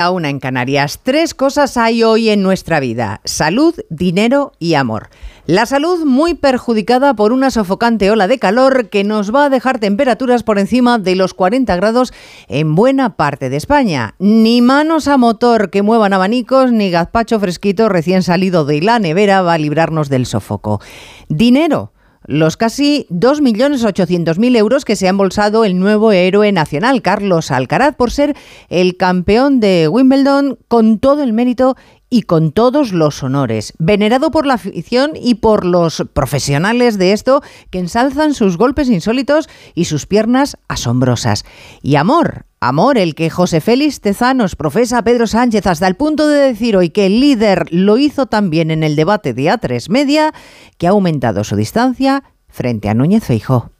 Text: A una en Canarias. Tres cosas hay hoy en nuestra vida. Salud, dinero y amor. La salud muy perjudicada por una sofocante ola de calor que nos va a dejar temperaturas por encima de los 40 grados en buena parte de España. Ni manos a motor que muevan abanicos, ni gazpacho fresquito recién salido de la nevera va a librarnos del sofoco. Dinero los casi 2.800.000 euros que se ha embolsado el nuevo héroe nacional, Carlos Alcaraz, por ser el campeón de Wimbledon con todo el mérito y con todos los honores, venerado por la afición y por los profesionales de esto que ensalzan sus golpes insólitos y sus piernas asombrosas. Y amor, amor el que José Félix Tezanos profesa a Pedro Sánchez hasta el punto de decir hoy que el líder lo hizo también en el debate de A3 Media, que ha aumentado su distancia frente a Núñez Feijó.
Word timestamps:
A 0.00 0.10
una 0.10 0.30
en 0.30 0.40
Canarias. 0.40 1.00
Tres 1.02 1.34
cosas 1.34 1.76
hay 1.76 2.02
hoy 2.02 2.30
en 2.30 2.42
nuestra 2.42 2.80
vida. 2.80 3.20
Salud, 3.24 3.74
dinero 3.90 4.52
y 4.58 4.72
amor. 4.72 5.10
La 5.44 5.66
salud 5.66 6.06
muy 6.06 6.32
perjudicada 6.32 7.12
por 7.12 7.34
una 7.34 7.50
sofocante 7.50 8.10
ola 8.10 8.26
de 8.26 8.38
calor 8.38 8.88
que 8.88 9.04
nos 9.04 9.34
va 9.34 9.44
a 9.44 9.50
dejar 9.50 9.78
temperaturas 9.78 10.42
por 10.42 10.58
encima 10.58 10.98
de 10.98 11.16
los 11.16 11.34
40 11.34 11.76
grados 11.76 12.14
en 12.48 12.74
buena 12.74 13.16
parte 13.16 13.50
de 13.50 13.58
España. 13.58 14.14
Ni 14.18 14.62
manos 14.62 15.06
a 15.06 15.18
motor 15.18 15.68
que 15.68 15.82
muevan 15.82 16.14
abanicos, 16.14 16.72
ni 16.72 16.90
gazpacho 16.90 17.38
fresquito 17.38 17.90
recién 17.90 18.22
salido 18.22 18.64
de 18.64 18.80
la 18.80 19.00
nevera 19.00 19.42
va 19.42 19.52
a 19.52 19.58
librarnos 19.58 20.08
del 20.08 20.24
sofoco. 20.24 20.80
Dinero 21.28 21.92
los 22.26 22.56
casi 22.56 23.06
2.800.000 23.10 24.56
euros 24.56 24.84
que 24.84 24.96
se 24.96 25.06
ha 25.06 25.10
embolsado 25.10 25.64
el 25.64 25.78
nuevo 25.78 26.12
héroe 26.12 26.52
nacional, 26.52 27.02
Carlos 27.02 27.50
Alcaraz, 27.50 27.96
por 27.96 28.10
ser 28.10 28.36
el 28.68 28.96
campeón 28.96 29.60
de 29.60 29.88
Wimbledon 29.88 30.58
con 30.68 30.98
todo 30.98 31.22
el 31.22 31.32
mérito 31.32 31.76
y 32.10 32.22
con 32.22 32.50
todos 32.50 32.92
los 32.92 33.22
honores, 33.22 33.72
venerado 33.78 34.32
por 34.32 34.44
la 34.44 34.54
afición 34.54 35.12
y 35.14 35.36
por 35.36 35.64
los 35.64 36.04
profesionales 36.12 36.98
de 36.98 37.12
esto 37.12 37.42
que 37.70 37.78
ensalzan 37.78 38.34
sus 38.34 38.58
golpes 38.58 38.88
insólitos 38.88 39.48
y 39.74 39.84
sus 39.84 40.06
piernas 40.06 40.58
asombrosas. 40.66 41.44
Y 41.82 41.94
amor, 41.94 42.46
amor 42.58 42.98
el 42.98 43.14
que 43.14 43.30
José 43.30 43.60
Félix 43.60 44.00
Tezanos 44.00 44.56
profesa 44.56 44.98
a 44.98 45.04
Pedro 45.04 45.28
Sánchez 45.28 45.66
hasta 45.68 45.86
el 45.86 45.94
punto 45.94 46.26
de 46.26 46.40
decir 46.40 46.76
hoy 46.76 46.90
que 46.90 47.06
el 47.06 47.20
líder 47.20 47.66
lo 47.70 47.96
hizo 47.96 48.26
también 48.26 48.72
en 48.72 48.82
el 48.82 48.96
debate 48.96 49.32
de 49.32 49.44
A3 49.44 49.88
Media, 49.88 50.34
que 50.76 50.88
ha 50.88 50.90
aumentado 50.90 51.44
su 51.44 51.54
distancia 51.54 52.24
frente 52.48 52.88
a 52.88 52.94
Núñez 52.94 53.24
Feijó. 53.24 53.70